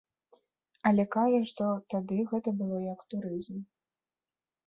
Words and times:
Але 0.89 1.03
кажа, 1.15 1.41
што 1.49 1.67
тады 1.93 2.17
гэта 2.33 2.49
было 2.61 2.77
як 2.93 2.99
турызм. 3.15 3.57